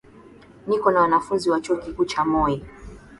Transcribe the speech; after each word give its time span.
Niko 0.67 0.91
na 0.91 1.01
wanafunzi 1.01 1.49
wa 1.49 1.61
chuo 1.61 1.77
kikuu 1.77 2.05
cha 2.05 2.25
Moi 2.25 2.63